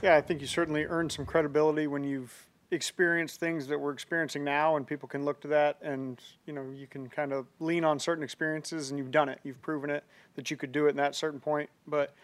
[0.00, 4.44] Yeah, I think you certainly earn some credibility when you've experienced things that we're experiencing
[4.44, 7.84] now, and people can look to that, and you know you can kind of lean
[7.84, 10.04] on certain experiences, and you've done it, you've proven it
[10.36, 11.68] that you could do it in that certain point.
[11.88, 12.14] But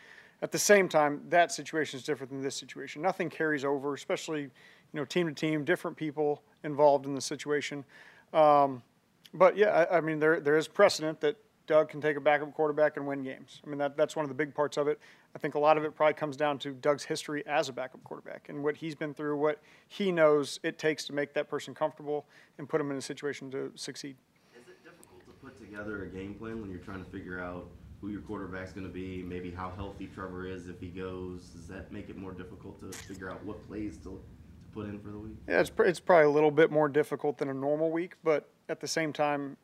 [0.41, 3.03] at the same time, that situation is different than this situation.
[3.03, 4.51] Nothing carries over, especially you
[4.93, 7.85] know team to team, different people involved in the situation.
[8.33, 8.85] Um,
[9.33, 11.37] but yeah, I, I mean there there is precedent that
[11.67, 13.61] Doug can take a backup quarterback and win games.
[13.67, 15.01] I mean, that, that's one of the big parts of it.
[15.35, 18.05] I think a lot of it probably comes down to Doug's history as a backup
[18.05, 21.75] quarterback and what he's been through, what he knows it takes to make that person
[21.75, 22.27] comfortable
[22.59, 24.17] and put him in a situation to succeed.
[24.57, 27.67] Is it difficult to put together a game plan when you're trying to figure out
[28.01, 31.49] who your quarterback's going to be, maybe how healthy Trevor is if he goes?
[31.49, 35.01] Does that make it more difficult to figure out what plays to, to put in
[35.01, 35.37] for the week?
[35.49, 38.81] Yeah, it's, it's probably a little bit more difficult than a normal week, but at
[38.81, 39.57] the same time,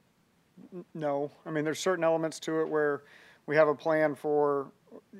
[0.94, 1.30] no.
[1.46, 3.02] I mean, there's certain elements to it where
[3.46, 4.72] we have a plan for,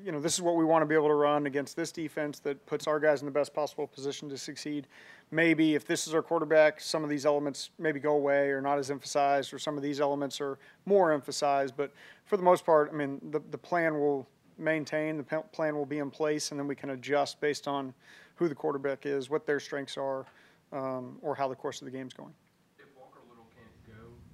[0.03, 2.39] you know, this is what we want to be able to run against this defense
[2.39, 4.87] that puts our guys in the best possible position to succeed.
[5.31, 8.79] Maybe if this is our quarterback, some of these elements maybe go away or not
[8.79, 11.75] as emphasized, or some of these elements are more emphasized.
[11.75, 11.91] But
[12.25, 15.99] for the most part, I mean, the, the plan will maintain, the plan will be
[15.99, 17.93] in place, and then we can adjust based on
[18.35, 20.25] who the quarterback is, what their strengths are,
[20.71, 22.33] um, or how the course of the game's going.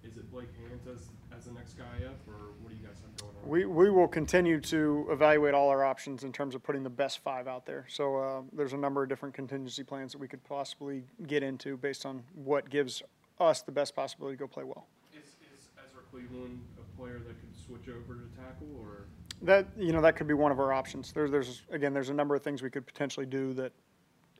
[0.03, 2.97] Is it Blake Hance as, as the next guy up, or what do you guys
[3.01, 3.49] have going on?
[3.49, 7.19] We, we will continue to evaluate all our options in terms of putting the best
[7.19, 7.85] five out there.
[7.89, 11.77] So uh, there's a number of different contingency plans that we could possibly get into
[11.77, 13.03] based on what gives
[13.39, 14.87] us the best possibility to go play well.
[15.13, 19.05] Is, is Ezra Cleveland a player that could switch over to tackle, or?
[19.43, 21.11] That you know that could be one of our options.
[21.11, 23.71] There's there's again there's a number of things we could potentially do that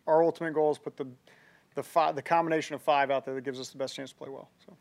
[0.08, 1.06] our ultimate goal is put the
[1.76, 4.16] the five, the combination of five out there that gives us the best chance to
[4.16, 4.50] play well.
[4.66, 4.76] So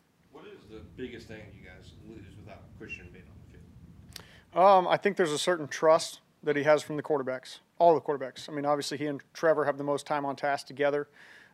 [0.97, 4.65] biggest thing you guys lose without Christian being on the field?
[4.65, 8.01] Um, I think there's a certain trust that he has from the quarterbacks, all the
[8.01, 8.49] quarterbacks.
[8.49, 11.07] I mean, obviously, he and Trevor have the most time on task together.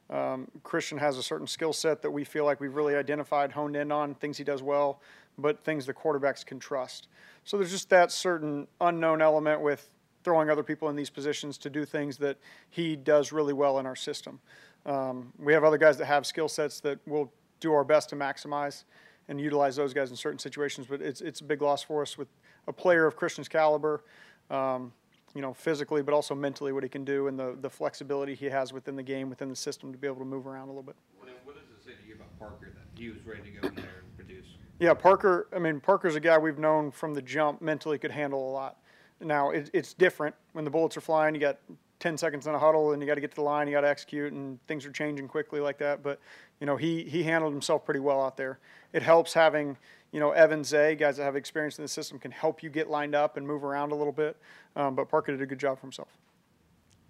[0.10, 3.76] Um, Christian has a certain skill set that we feel like we've really identified, honed
[3.76, 5.02] in on, things he does well,
[5.38, 7.08] but things the quarterbacks can trust.
[7.44, 9.90] So there's just that certain unknown element with
[10.24, 12.38] throwing other people in these positions to do things that
[12.70, 14.40] he does really well in our system.
[14.86, 18.16] Um, we have other guys that have skill sets that we'll do our best to
[18.16, 18.84] maximize
[19.28, 20.88] and utilize those guys in certain situations.
[20.90, 22.28] But it's it's a big loss for us with
[22.68, 24.04] a player of Christian's caliber.
[24.50, 24.94] Um,
[25.36, 28.46] you know, physically, but also mentally, what he can do and the, the flexibility he
[28.46, 30.84] has within the game, within the system, to be able to move around a little
[30.84, 30.96] bit.
[31.18, 33.76] What, does it say to you about Parker that he was ready to go in
[33.76, 34.46] there and produce?
[34.80, 35.48] Yeah, Parker.
[35.56, 37.62] I mean, Parker's a guy we've known from the jump.
[37.62, 38.78] Mentally, could handle a lot.
[39.20, 41.34] Now it, it's different when the bullets are flying.
[41.34, 41.58] You got
[42.04, 43.82] 10 seconds in a huddle and you got to get to the line, you got
[43.82, 46.04] to execute, and things are changing quickly like that.
[46.04, 46.20] But,
[46.60, 48.60] you know, he, he handled himself pretty well out there.
[48.92, 49.78] It helps having,
[50.12, 52.90] you know, Evan Zay, guys that have experience in the system, can help you get
[52.90, 54.36] lined up and move around a little bit.
[54.76, 56.10] Um, but Parker did a good job for himself.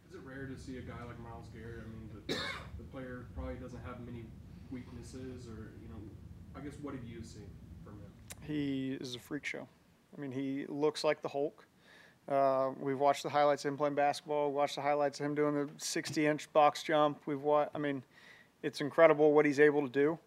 [0.08, 1.86] Is it rare to see a guy like Myles Garrett?
[1.86, 2.36] I mean, the,
[2.78, 4.26] the player probably doesn't have many
[4.70, 6.00] weaknesses, or, you know,
[6.56, 7.50] I guess what have you seen
[7.84, 8.12] from him?
[8.44, 9.68] He is a freak show.
[10.16, 11.66] I mean, he looks like the Hulk.
[12.30, 14.50] Uh, we've watched the highlights of him playing basketball.
[14.50, 17.22] We watched the highlights of him doing the 60-inch box jump.
[17.26, 17.40] We've.
[17.46, 18.04] I mean,
[18.62, 20.00] it's incredible what he's able to do.
[20.00, 20.20] You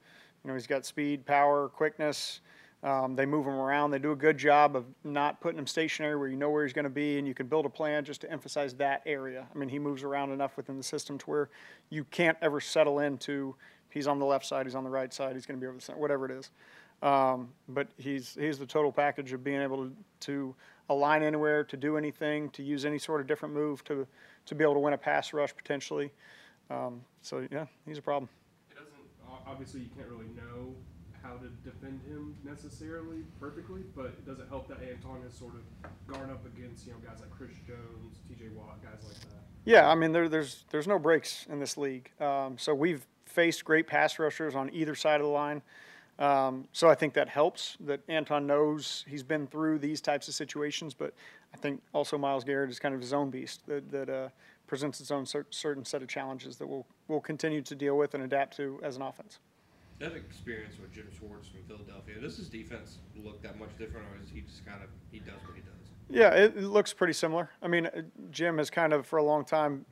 [0.49, 2.41] know, he's got speed, power, quickness.
[2.83, 3.91] Um, they move him around.
[3.91, 6.75] They do a good job of not putting him stationary where you know where he's
[6.75, 9.47] going to be, and you can build a plan just to emphasize that area.
[9.53, 11.49] I mean, he moves around enough within the system to where
[11.89, 13.57] you can't ever settle into
[13.91, 15.77] he's on the left side, he's on the right side, he's going to be over
[15.77, 16.51] the center, whatever it is.
[17.03, 20.55] Um, but he's he's the total package of being able to, to
[20.89, 24.07] align anywhere, to do anything, to use any sort of different move to
[24.47, 26.11] to be able to win a pass rush potentially.
[26.71, 28.29] Um, so yeah, he's a problem.
[28.71, 28.93] It doesn't
[29.47, 30.75] obviously you can't really know
[31.23, 35.55] how to defend him necessarily perfectly, but it does it help that Anton is sort
[35.55, 35.63] of
[36.07, 38.51] guard up against you know guys like Chris Jones, T.J.
[38.55, 39.43] Watt, guys like that?
[39.65, 42.11] Yeah, I mean there, there's there's no breaks in this league.
[42.21, 45.63] Um, so we've faced great pass rushers on either side of the line.
[46.19, 50.35] Um, so I think that helps that Anton knows he's been through these types of
[50.35, 51.13] situations, but
[51.53, 54.29] I think also Myles Garrett is kind of his own beast that, that uh,
[54.67, 58.15] presents its own cer- certain set of challenges that we'll, we'll continue to deal with
[58.15, 59.41] and adapt to as an offense.
[59.99, 64.23] That experience with Jim Schwartz from Philadelphia, does his defense look that much different, or
[64.23, 65.73] is he just kind of he does what he does?
[66.11, 67.51] Yeah, it, it looks pretty similar.
[67.63, 69.87] I mean, uh, Jim has kind of for a long time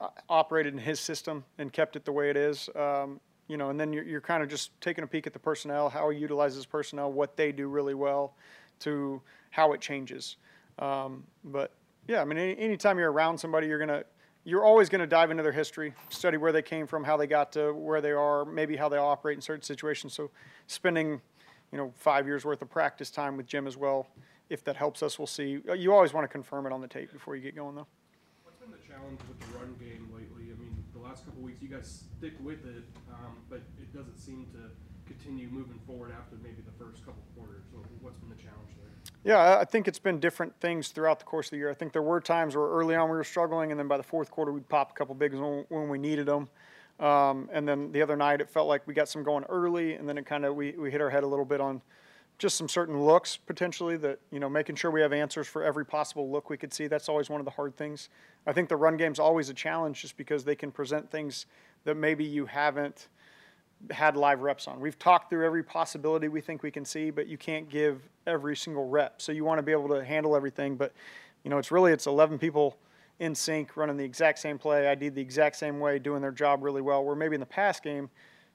[0.00, 2.70] uh, operated in his system and kept it the way it is.
[2.74, 5.38] Um, you know, and then you're, you're kind of just taking a peek at the
[5.38, 8.34] personnel, how he utilizes personnel, what they do really well,
[8.80, 10.36] to how it changes.
[10.78, 11.72] Um, but
[12.06, 14.04] yeah, I mean, any, anytime you're around somebody, you're gonna,
[14.44, 17.50] you're always gonna dive into their history, study where they came from, how they got
[17.52, 20.12] to where they are, maybe how they operate in certain situations.
[20.12, 20.30] So,
[20.66, 21.20] spending,
[21.72, 24.06] you know, five years worth of practice time with Jim as well,
[24.50, 25.60] if that helps us, we'll see.
[25.76, 27.86] You always want to confirm it on the tape before you get going, though.
[28.44, 29.20] What's been the challenge?
[29.28, 29.87] with the run game
[31.60, 36.12] weeks, you guys stick with it, um, but it doesn't seem to continue moving forward
[36.16, 37.62] after maybe the first couple quarters.
[38.00, 38.90] What's been the challenge there?
[39.24, 41.70] Yeah, I- I think it's been different things throughout the course of the year.
[41.70, 44.02] I think there were times where early on we were struggling, and then by the
[44.02, 46.48] fourth quarter we'd pop a couple bigs when, when we needed them.
[47.00, 50.08] Um, and then the other night it felt like we got some going early, and
[50.08, 51.80] then it kind of we, we hit our head a little bit on
[52.38, 55.84] just some certain looks potentially that you know making sure we have answers for every
[55.84, 56.86] possible look we could see.
[56.86, 58.08] That's always one of the hard things.
[58.46, 61.46] I think the run game's always a challenge just because they can present things
[61.84, 63.08] that maybe you haven't
[63.90, 64.80] had live reps on.
[64.80, 68.56] We've talked through every possibility we think we can see, but you can't give every
[68.56, 69.20] single rep.
[69.22, 70.92] So you want to be able to handle everything, but
[71.44, 72.76] you know, it's really it's 11 people
[73.20, 76.62] in sync running the exact same play, ID the exact same way, doing their job
[76.62, 77.04] really well.
[77.04, 78.10] Where maybe in the pass game,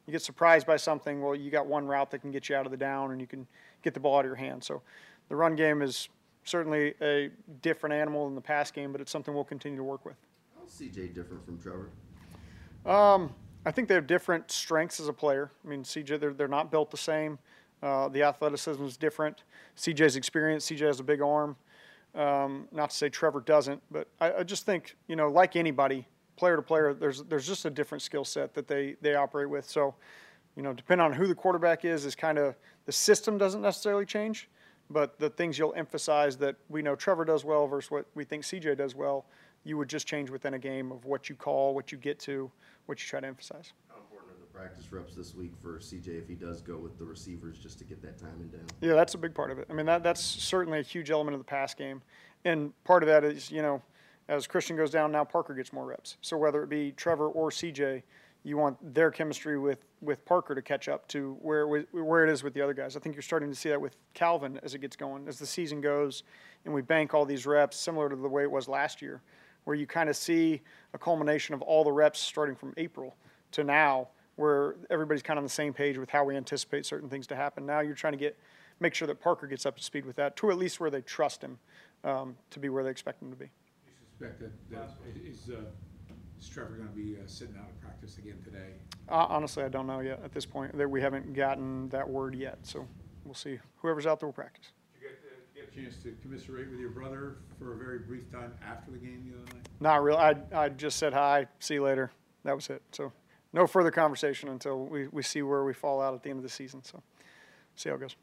[0.06, 2.66] you get surprised by something, well, you got one route that can get you out
[2.66, 3.48] of the down and you can
[3.84, 4.64] get the ball out of your hand.
[4.64, 4.82] So
[5.30, 6.10] the run game is
[6.46, 7.30] certainly a
[7.62, 10.16] different animal than the pass game, but it's something we'll continue to work with.
[10.58, 11.90] How's CJ different from Trevor?
[12.86, 13.34] Um,
[13.66, 15.52] I think they have different strengths as a player.
[15.64, 17.40] I mean, CJ, they're, they're not built the same.
[17.82, 19.44] Uh, the athleticism is different.
[19.78, 21.56] CJ's experience, CJ has a big arm.
[22.16, 26.08] Um, not to say Trevor doesn't, but I, I just think, you know, like anybody,
[26.36, 29.68] player to player, there's, there's just a different skill set that they, they operate with.
[29.68, 29.96] So,
[30.56, 32.56] you know, depending on who the quarterback is, is kind of
[32.86, 34.50] the system doesn't necessarily change,
[34.90, 38.44] but the things you'll emphasize that we know Trevor does well versus what we think
[38.44, 39.26] CJ does well,
[39.64, 42.52] you would just change within a game of what you call, what you get to,
[42.86, 43.74] what you try to emphasize.
[43.88, 46.98] How important are the practice reps this week for CJ if he does go with
[46.98, 48.66] the receivers just to get that timing down?
[48.82, 49.68] Yeah, that's a big part of it.
[49.70, 52.02] I mean, that, that's certainly a huge element of the pass game.
[52.46, 53.82] And part of that is, you know,
[54.28, 56.18] as Christian goes down, now Parker gets more reps.
[56.22, 58.04] So whether it be Trevor or CJ,
[58.44, 62.44] you want their chemistry with, with Parker to catch up to where, where it is
[62.44, 62.98] with the other guys.
[62.98, 65.46] I think you're starting to see that with Calvin as it gets going, as the
[65.46, 66.24] season goes,
[66.66, 69.22] and we bank all these reps, similar to the way it was last year,
[69.64, 70.62] where you kind of see
[70.94, 73.16] a culmination of all the reps starting from April
[73.52, 77.10] to now, where everybody's kind of on the same page with how we anticipate certain
[77.10, 77.66] things to happen.
[77.66, 78.38] Now you're trying to get
[78.80, 81.02] make sure that Parker gets up to speed with that, to at least where they
[81.02, 81.58] trust him
[82.04, 83.46] um, to be where they expect him to be.
[83.46, 84.90] You suspect that, that
[85.24, 85.62] is, uh,
[86.44, 88.74] is Trevor gonna be uh, sitting out of practice again today?
[89.10, 90.78] Uh, honestly, I don't know yet at this point.
[90.78, 92.86] That we haven't gotten that word yet, so
[93.24, 93.60] we'll see.
[93.78, 94.72] Whoever's out there will practice.
[94.94, 98.00] Did you get, uh, get a chance to commiserate with your brother for a very
[98.00, 99.70] brief time after the game the other night?
[99.80, 100.18] Not really.
[100.18, 101.48] I I just said hi.
[101.60, 102.12] See you later.
[102.44, 102.82] That was it.
[102.92, 103.14] So
[103.54, 106.44] no further conversation until we, we see where we fall out at the end of
[106.44, 106.84] the season.
[106.84, 107.02] So
[107.76, 108.18] see how it goes.